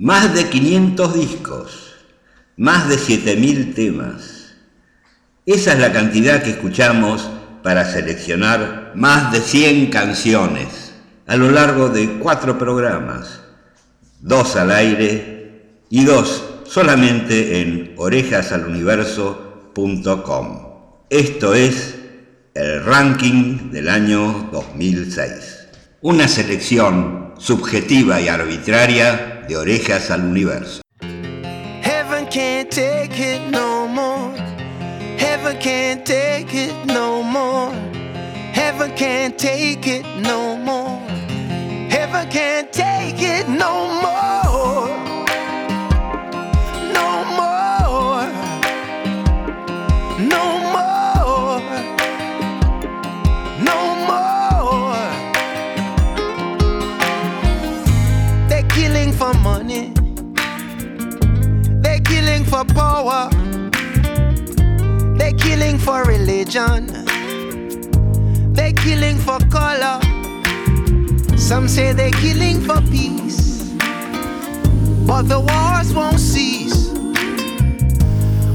Más 0.00 0.34
de 0.34 0.48
500 0.48 1.14
discos, 1.14 1.94
más 2.56 2.88
de 2.88 2.96
7.000 2.96 3.74
temas. 3.74 4.54
Esa 5.44 5.74
es 5.74 5.78
la 5.78 5.92
cantidad 5.92 6.42
que 6.42 6.52
escuchamos 6.52 7.28
para 7.62 7.84
seleccionar 7.84 8.92
más 8.94 9.30
de 9.30 9.40
100 9.40 9.90
canciones 9.90 10.94
a 11.26 11.36
lo 11.36 11.50
largo 11.50 11.90
de 11.90 12.18
cuatro 12.18 12.58
programas, 12.58 13.42
dos 14.20 14.56
al 14.56 14.70
aire 14.70 15.82
y 15.90 16.06
dos 16.06 16.44
solamente 16.64 17.60
en 17.60 17.92
orejasaluniverso.com. 17.98 20.68
Esto 21.10 21.52
es 21.52 21.96
el 22.54 22.82
ranking 22.86 23.70
del 23.70 23.90
año 23.90 24.48
2006. 24.50 25.58
Una 26.00 26.26
selección 26.26 27.34
subjetiva 27.36 28.18
y 28.22 28.28
arbitraria 28.28 29.29
de 29.50 29.56
orejas 29.56 30.12
al 30.12 30.26
universo. 30.26 30.80
Heaven 31.82 32.28
can't 32.30 32.70
take 32.70 33.18
it 33.18 33.40
no 33.50 33.88
more. 33.88 34.32
Heaven 35.18 35.58
can't 35.58 36.04
take 36.04 36.54
it 36.54 36.72
no 36.86 37.24
more. 37.24 37.72
Heaven 38.52 38.92
can't 38.94 39.36
take 39.36 39.88
it 39.88 40.06
no 40.20 40.56
more. 40.56 41.00
Heaven 41.90 42.28
can't 42.30 42.70
take 42.72 43.20
it 43.20 43.48
no 43.48 43.88
more. 44.04 44.88
No 46.94 47.24
more. 47.36 48.28
No 50.28 50.44
more. 50.44 50.59
Religion. 66.50 66.86
They're 68.52 68.72
killing 68.72 69.18
for 69.18 69.38
color. 69.50 70.00
Some 71.36 71.68
say 71.68 71.92
they're 71.92 72.10
killing 72.10 72.60
for 72.60 72.80
peace. 72.90 73.72
But 75.06 75.22
the 75.22 75.40
wars 75.40 75.94
won't 75.94 76.18
cease 76.18 76.90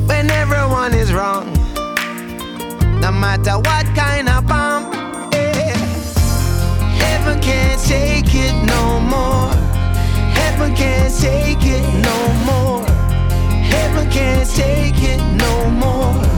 when 0.07 0.29
everyone 0.29 0.93
is 0.93 1.13
wrong. 1.13 1.51
No 2.99 3.11
matter 3.11 3.57
what 3.57 3.85
kind 3.95 4.29
of 4.29 4.45
bomb. 4.47 4.91
Heaven 7.01 7.39
can't 7.41 7.81
take 7.81 8.35
it 8.35 8.55
no 8.65 8.99
more. 8.99 9.53
Heaven 10.33 10.75
can't 10.75 11.13
take 11.13 11.65
it 11.65 11.85
no 12.03 12.33
more. 12.45 12.85
Heaven 13.63 14.09
can't 14.09 14.49
take 14.49 15.01
it 15.01 15.21
no 15.37 15.69
more. 15.69 16.34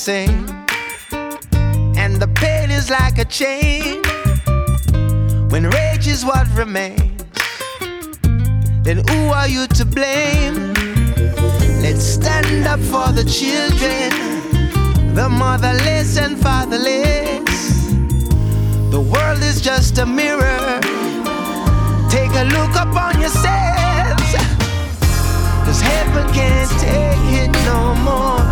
Same, 0.00 0.46
and 2.02 2.16
the 2.16 2.30
pain 2.36 2.70
is 2.70 2.88
like 2.88 3.18
a 3.18 3.24
chain. 3.26 4.02
When 5.50 5.68
rage 5.68 6.06
is 6.08 6.24
what 6.24 6.48
remains, 6.56 7.22
then 8.82 9.04
who 9.08 9.18
are 9.28 9.46
you 9.46 9.66
to 9.66 9.84
blame? 9.84 10.89
Let's 11.82 12.04
stand 12.04 12.66
up 12.66 12.78
for 12.78 13.10
the 13.10 13.24
children, 13.24 14.10
the 15.14 15.28
motherless 15.30 16.18
and 16.18 16.36
fatherless. 16.38 17.88
The 18.90 19.00
world 19.00 19.42
is 19.42 19.62
just 19.62 19.96
a 19.96 20.04
mirror. 20.04 20.80
Take 22.10 22.32
a 22.36 22.44
look 22.52 22.74
upon 22.76 23.18
yourselves. 23.18 24.30
Cause 25.64 25.80
heaven 25.80 26.26
can't 26.34 26.70
take 26.84 27.44
it 27.44 27.52
no 27.64 27.94
more. 28.04 28.44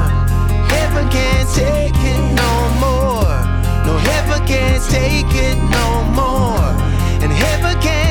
Heaven 0.73 1.11
can't 1.11 1.49
take 1.55 2.01
it 2.15 2.23
no 2.33 2.53
more. 2.81 3.29
No, 3.85 3.99
heaven 4.09 4.47
can't 4.47 4.83
take 4.89 5.35
it 5.35 5.59
no 5.69 5.87
more. 6.17 6.65
And 7.23 7.31
heaven 7.31 7.79
can't 7.83 8.08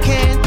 Heaven 0.00 0.41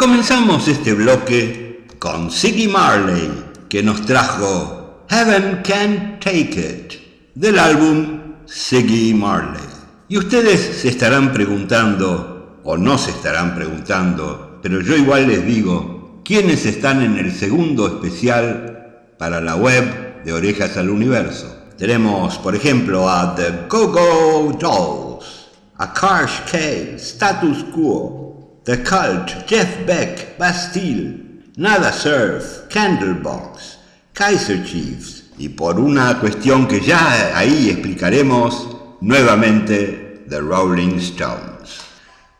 comenzamos 0.00 0.66
este 0.66 0.94
bloque 0.94 1.84
con 1.98 2.30
Siggy 2.30 2.68
Marley, 2.68 3.30
que 3.68 3.82
nos 3.82 4.00
trajo 4.06 5.04
Heaven 5.10 5.60
Can't 5.62 6.24
Take 6.24 6.58
It, 6.58 7.34
del 7.34 7.58
álbum 7.58 8.18
Siggy 8.46 9.12
Marley. 9.12 9.60
Y 10.08 10.16
ustedes 10.16 10.78
se 10.80 10.88
estarán 10.88 11.34
preguntando, 11.34 12.60
o 12.64 12.78
no 12.78 12.96
se 12.96 13.10
estarán 13.10 13.54
preguntando, 13.54 14.58
pero 14.62 14.80
yo 14.80 14.96
igual 14.96 15.28
les 15.28 15.44
digo, 15.44 16.22
¿quiénes 16.24 16.64
están 16.64 17.02
en 17.02 17.18
el 17.18 17.30
segundo 17.30 17.86
especial 17.86 19.04
para 19.18 19.42
la 19.42 19.56
web 19.56 20.24
de 20.24 20.32
Orejas 20.32 20.78
al 20.78 20.88
Universo? 20.88 21.66
Tenemos, 21.76 22.38
por 22.38 22.56
ejemplo, 22.56 23.06
a 23.06 23.34
The 23.34 23.66
Go-Go 23.68 24.56
Dolls, 24.58 25.50
a 25.76 25.92
Karsh 25.92 26.50
K, 26.50 26.96
Status 26.96 27.64
Quo, 27.64 28.19
The 28.64 28.82
Cult, 28.82 29.46
Jeff 29.48 29.86
Beck, 29.86 30.36
Bastille, 30.38 31.44
Nada 31.56 31.92
Surf, 31.92 32.68
Candlebox, 32.68 33.78
Kaiser 34.12 34.64
Chiefs, 34.64 35.30
y 35.38 35.48
por 35.48 35.80
una 35.80 36.18
cuestión 36.20 36.68
que 36.68 36.80
ya 36.80 37.36
ahí 37.38 37.70
explicaremos, 37.70 38.76
nuevamente 39.00 40.24
The 40.28 40.40
Rolling 40.40 40.98
Stones. 40.98 41.80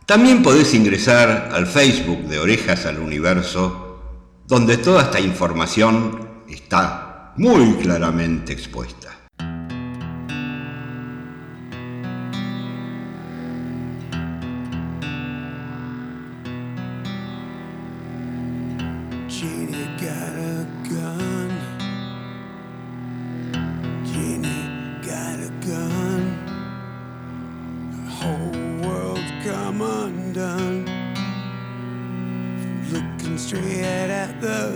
También 0.05 0.43
podés 0.43 0.73
ingresar 0.75 1.49
al 1.51 1.65
Facebook 1.65 2.27
de 2.27 2.37
Orejas 2.37 2.85
al 2.85 2.99
Universo, 2.99 3.99
donde 4.45 4.77
toda 4.77 5.03
esta 5.03 5.19
información 5.19 6.43
está 6.47 7.33
muy 7.37 7.77
claramente 7.77 8.53
expuesta. 8.53 9.20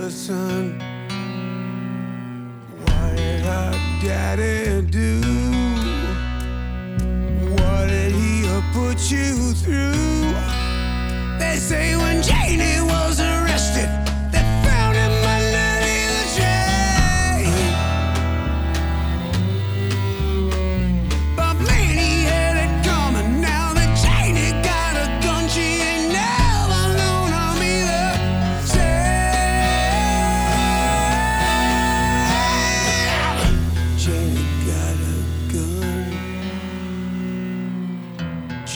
the 0.05 0.11
sun. 0.11 0.79
Why 2.85 3.15
did 3.15 3.45
our 3.47 3.73
daddy 4.03 4.81
do? 4.91 5.14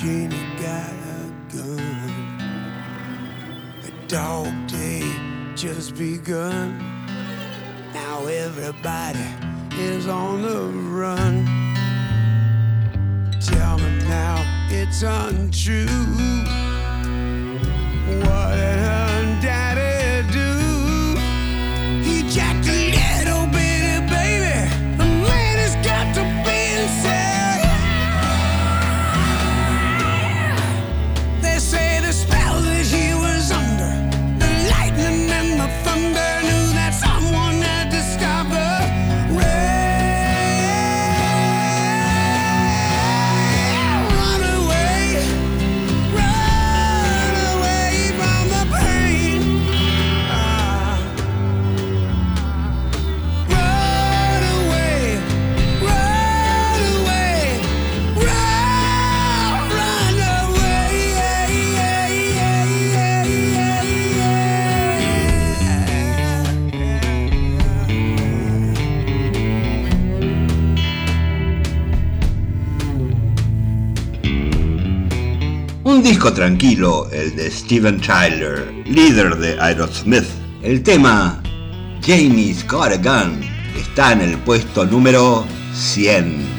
Gina 0.01 0.55
got 0.61 0.93
a 0.93 1.29
gun. 1.53 2.37
The 3.83 3.91
dog 4.07 4.47
day 4.67 5.03
just 5.55 5.97
begun. 5.97 6.77
Now 7.93 8.25
everybody 8.25 9.27
is 9.71 10.07
on 10.07 10.43
the 10.43 10.67
run. 10.89 11.43
Tell 13.41 13.77
me 13.77 13.99
now 14.07 14.37
it's 14.69 15.01
untrue. 15.01 15.85
What 18.21 18.98
tranquilo, 76.27 77.09
el 77.13 77.33
de 77.35 77.49
Steven 77.49 77.99
Tyler, 78.01 78.73
líder 78.85 79.37
de 79.37 79.59
Aerosmith. 79.59 80.25
El 80.61 80.83
tema 80.83 81.41
Jamie's 82.05 82.67
Got 82.67 82.91
a 82.91 82.97
Gun 82.97 83.39
está 83.79 84.11
en 84.11 84.21
el 84.21 84.37
puesto 84.39 84.85
número 84.85 85.45
100. 85.73 86.58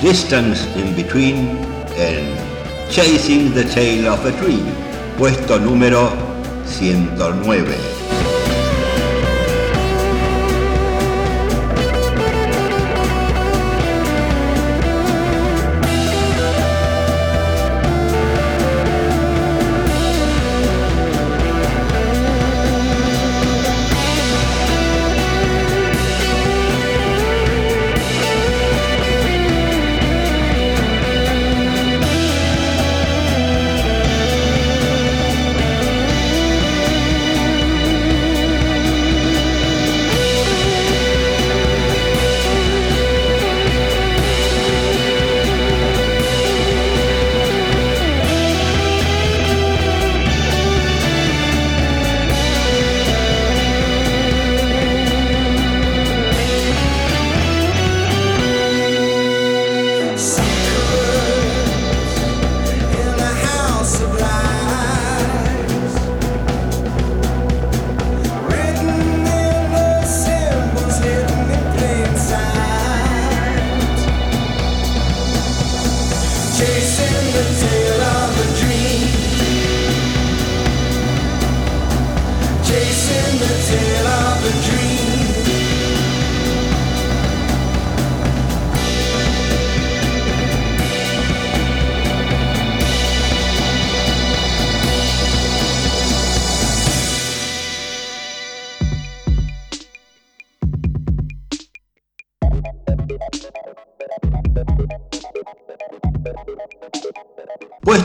Distance 0.00 0.66
in 0.76 0.94
Between 0.94 1.58
en 1.96 2.36
Chasing 2.88 3.52
the 3.52 3.64
Tail 3.64 4.08
of 4.08 4.24
a 4.24 4.30
Dream, 4.40 4.64
puesto 5.18 5.58
número 5.58 6.10
109. 6.66 7.93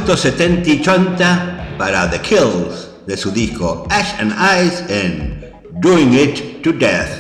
Puesto 0.10 0.28
70 0.28 0.68
y 0.68 0.80
80 0.80 1.76
para 1.78 2.10
The 2.10 2.20
Kills 2.20 2.90
de 3.06 3.16
su 3.16 3.30
disco 3.30 3.86
Ash 3.92 4.20
and 4.20 4.34
Ice 4.66 4.84
en 4.90 5.54
Doing 5.74 6.16
It 6.16 6.64
to 6.64 6.72
Death. 6.74 7.19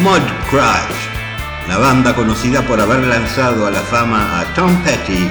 Mudcrutch, 0.00 0.96
la 1.68 1.76
banda 1.76 2.14
conocida 2.14 2.62
por 2.62 2.80
haber 2.80 3.06
lanzado 3.06 3.66
a 3.66 3.70
la 3.70 3.80
fama 3.80 4.40
a 4.40 4.44
Tom 4.54 4.74
Petty 4.82 5.30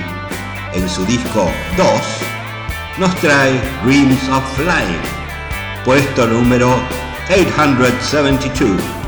en 0.74 0.88
su 0.88 1.04
disco 1.06 1.52
2, 1.76 1.88
nos 3.00 3.16
trae 3.16 3.60
Dreams 3.84 4.30
of 4.30 4.44
Flying, 4.56 5.02
puesto 5.84 6.28
número 6.28 6.70
872. 7.30 8.99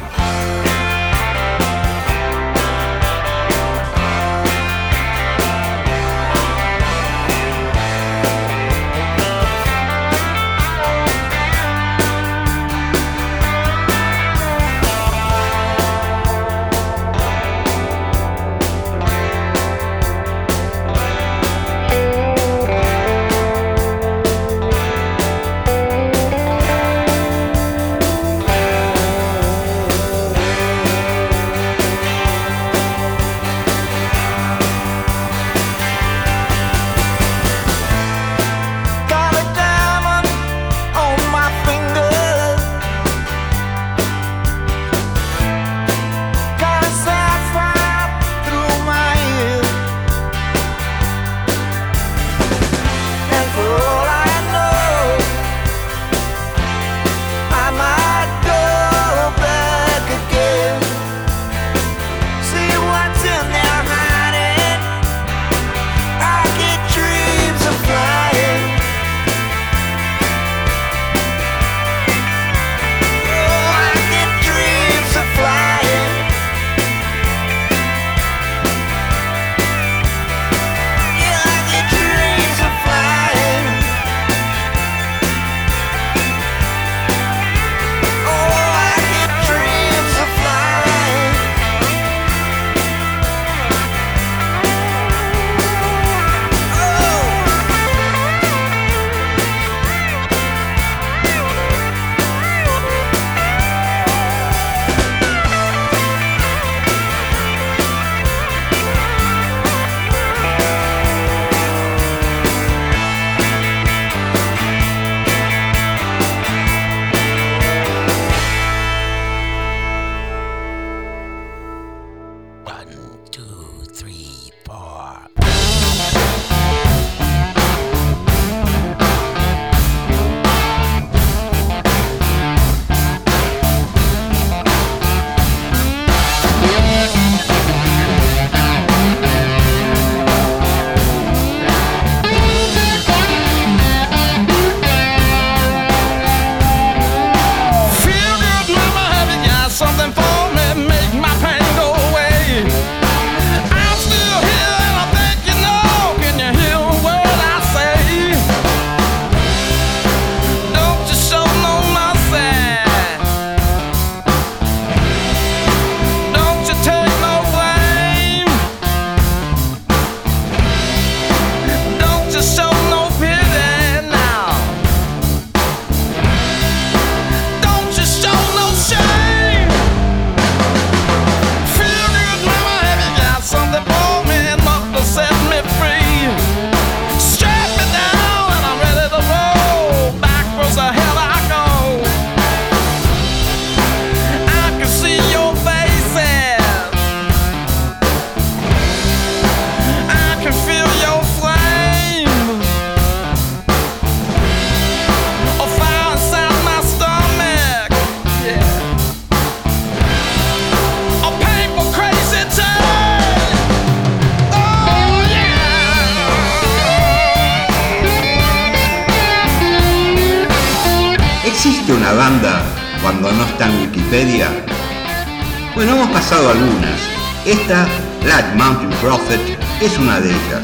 Esta, 227.45 227.85
Black 228.23 228.55
Mountain 228.55 228.89
Prophet, 229.01 229.41
es 229.81 229.97
una 229.97 230.21
de 230.21 230.29
ellas. 230.29 230.63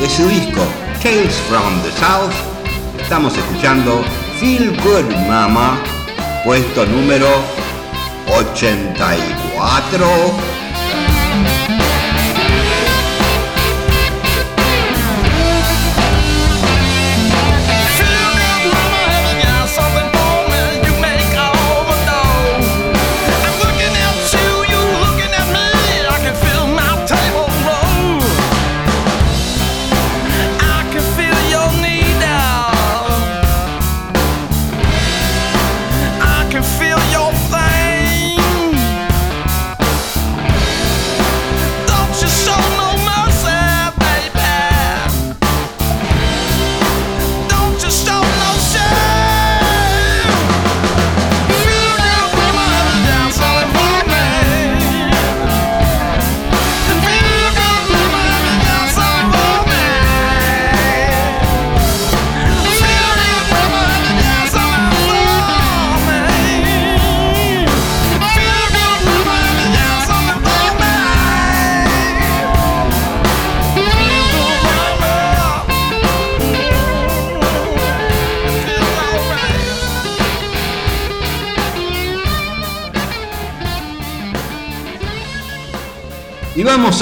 De 0.00 0.08
su 0.08 0.26
disco 0.26 0.62
Tales 1.02 1.34
from 1.50 1.82
the 1.82 1.90
South, 2.00 2.32
estamos 2.98 3.36
escuchando 3.36 4.02
Feel 4.40 4.74
Good 4.82 5.14
Mama, 5.28 5.78
puesto 6.46 6.86
número 6.86 7.28
84. 8.34 10.61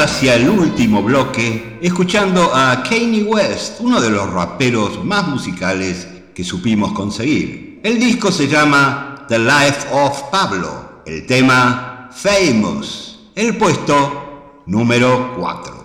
Hacia 0.01 0.35
el 0.35 0.49
último 0.49 1.03
bloque 1.03 1.79
escuchando 1.83 2.51
a 2.55 2.83
Kanye 2.83 3.23
West, 3.23 3.81
uno 3.81 4.01
de 4.01 4.11
los 4.11 4.31
raperos 4.33 5.05
más 5.05 5.29
musicales 5.29 6.09
que 6.35 6.43
supimos 6.43 6.93
conseguir. 6.93 7.81
El 7.83 8.01
disco 8.01 8.33
se 8.33 8.49
llama 8.49 9.27
The 9.29 9.39
Life 9.39 9.89
of 9.93 10.23
Pablo, 10.31 11.03
el 11.07 11.27
tema 11.27 12.09
Famous, 12.13 13.21
el 13.35 13.57
puesto 13.57 14.63
número 14.67 15.35
4. 15.39 15.81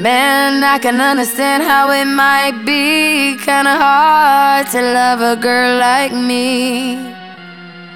Man, 0.00 0.64
I 0.64 0.78
can 0.78 1.00
understand 1.00 1.62
how 1.62 1.90
it 1.90 2.06
might 2.06 2.64
be 2.64 3.36
kinda 3.44 3.76
hard 3.76 4.70
to 4.70 4.80
love 4.80 5.20
a 5.20 5.36
girl 5.36 5.78
like 5.78 6.14
me. 6.14 6.96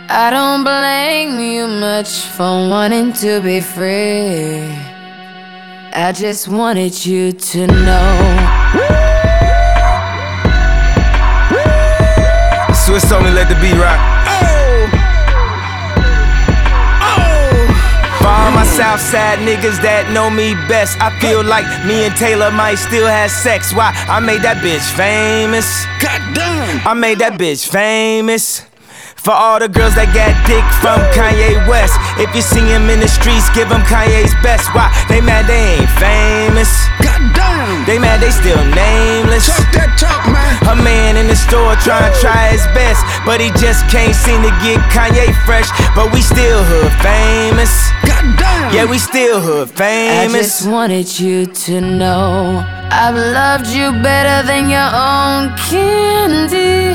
I 0.08 0.30
don't 0.30 0.62
blame 0.62 1.40
you 1.40 1.66
much 1.66 2.26
for 2.36 2.68
wanting 2.68 3.12
to 3.14 3.40
be 3.40 3.60
free. 3.60 4.85
I 5.98 6.12
just 6.12 6.46
wanted 6.46 7.06
you 7.06 7.32
to 7.32 7.66
know. 7.66 8.16
Swizz 12.84 13.08
told 13.08 13.24
me 13.24 13.30
let 13.30 13.48
the 13.48 13.54
beat 13.62 13.72
rock. 13.80 13.96
Oh. 14.28 14.90
Oh. 17.00 18.18
For 18.18 18.28
all 18.28 18.50
my 18.52 18.66
Southside 18.76 19.38
niggas 19.38 19.80
that 19.80 20.10
know 20.12 20.28
me 20.28 20.52
best, 20.68 21.00
I 21.00 21.18
feel 21.18 21.42
like 21.42 21.64
me 21.86 22.04
and 22.04 22.14
Taylor 22.14 22.50
might 22.50 22.74
still 22.74 23.06
have 23.06 23.30
sex. 23.30 23.72
Why? 23.72 23.94
I 24.06 24.20
made 24.20 24.42
that 24.42 24.58
bitch 24.58 24.84
famous. 24.92 25.86
God 26.02 26.20
damn. 26.34 26.86
I 26.86 26.92
made 26.92 27.20
that 27.20 27.40
bitch 27.40 27.66
famous. 27.66 28.66
For 29.26 29.34
all 29.34 29.58
the 29.58 29.66
girls 29.66 29.98
that 29.98 30.14
got 30.14 30.38
dick 30.46 30.62
from 30.78 31.02
Kanye 31.10 31.58
West. 31.66 31.98
If 32.14 32.30
you 32.30 32.38
see 32.38 32.62
him 32.62 32.86
in 32.86 33.02
the 33.02 33.10
streets, 33.10 33.50
give 33.58 33.66
him 33.66 33.82
Kanye's 33.82 34.30
best. 34.38 34.70
Why? 34.70 34.86
They 35.10 35.18
mad 35.18 35.50
they 35.50 35.82
ain't 35.82 35.90
famous. 35.98 36.70
God 37.02 37.34
damn. 37.34 37.82
They 37.90 37.98
mad 37.98 38.22
they 38.22 38.30
still 38.30 38.62
nameless. 38.70 39.50
Talk 39.50 39.66
that 39.74 39.98
talk, 39.98 40.30
man. 40.30 40.54
A 40.70 40.78
man 40.78 41.18
in 41.18 41.26
the 41.26 41.34
store 41.34 41.74
trying 41.82 42.06
to 42.06 42.14
try 42.22 42.54
his 42.54 42.62
best. 42.70 43.02
But 43.26 43.42
he 43.42 43.50
just 43.58 43.90
can't 43.90 44.14
seem 44.14 44.46
to 44.46 44.54
get 44.62 44.78
Kanye 44.94 45.34
fresh. 45.42 45.74
But 45.98 46.14
we 46.14 46.22
still 46.22 46.62
hood 46.62 46.94
famous. 47.02 47.74
God 48.06 48.30
damn. 48.38 48.70
Yeah, 48.70 48.86
we 48.86 49.02
still 49.02 49.42
hood 49.42 49.74
famous. 49.74 50.38
I 50.38 50.38
just 50.38 50.70
wanted 50.70 51.10
you 51.18 51.50
to 51.66 51.82
know 51.82 52.62
I've 52.94 53.18
loved 53.18 53.74
you 53.74 53.90
better 54.06 54.46
than 54.46 54.70
your 54.70 54.86
own 54.86 55.50
candy 55.66 56.86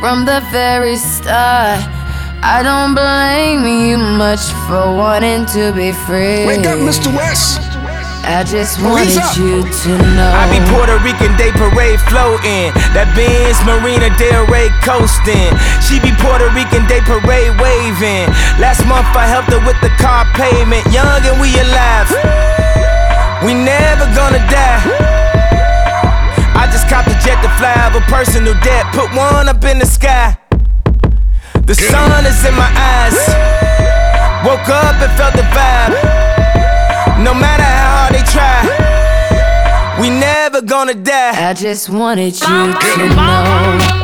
from 0.00 0.24
the 0.24 0.40
very 0.50 0.96
start. 0.96 1.82
I 2.40 2.62
don't 2.62 2.94
blame 2.94 3.66
you 3.66 3.98
much 3.98 4.54
for 4.70 4.94
wanting 4.94 5.44
to 5.58 5.72
be 5.74 5.90
free. 6.06 6.46
Wake 6.46 6.66
up, 6.66 6.78
Mr. 6.78 7.10
West. 7.10 7.58
I 8.22 8.44
just 8.44 8.78
wanted 8.84 9.16
you 9.34 9.64
to 9.64 9.90
know. 10.14 10.30
I 10.36 10.46
be 10.52 10.60
Puerto 10.70 11.00
Rican 11.02 11.34
Day 11.34 11.50
Parade 11.50 11.98
floating. 12.06 12.70
That 12.94 13.10
Benz 13.16 13.58
Marina 13.66 14.12
Del 14.20 14.46
Rey 14.46 14.70
coasting. 14.84 15.50
She 15.82 15.98
be 15.98 16.14
Puerto 16.22 16.46
Rican 16.54 16.86
Day 16.86 17.00
Parade 17.02 17.56
waving. 17.58 18.28
Last 18.60 18.84
month 18.86 19.08
I 19.16 19.26
helped 19.26 19.50
her 19.50 19.62
with 19.64 19.80
the 19.80 19.90
car 19.98 20.28
payment. 20.36 20.86
Young 20.94 21.24
and 21.26 21.40
we 21.42 21.56
alive. 21.58 22.06
We 23.42 23.56
never 23.56 24.06
gonna 24.14 24.44
die. 24.46 25.27
I 26.78 26.80
just 26.80 26.94
copped 26.94 27.08
a 27.08 27.26
jet 27.26 27.42
to 27.42 27.48
fly 27.58 27.74
over 27.88 28.00
personal 28.06 28.54
debt. 28.62 28.86
Put 28.94 29.10
one 29.16 29.48
up 29.48 29.64
in 29.64 29.80
the 29.80 29.86
sky. 29.86 30.38
The 31.66 31.74
sun 31.74 32.24
is 32.24 32.44
in 32.46 32.54
my 32.54 32.70
eyes. 32.70 33.18
Woke 34.46 34.68
up 34.68 34.94
and 35.02 35.10
felt 35.18 35.34
the 35.34 35.42
vibe. 35.42 37.24
No 37.24 37.34
matter 37.34 37.64
how 37.64 38.06
hard 38.06 38.14
they 38.14 38.22
try, 38.30 40.00
we 40.00 40.08
never 40.08 40.62
gonna 40.62 40.94
die. 40.94 41.50
I 41.50 41.52
just 41.52 41.88
wanted 41.88 42.40
you 42.40 42.46
to 42.46 43.08
know. 43.08 43.08
to 43.08 43.08
be. 43.08 43.08
I 43.08 43.74
just 43.74 43.78
wanted 43.78 43.88
you 43.88 43.88
to 43.88 43.94
know. 43.94 43.97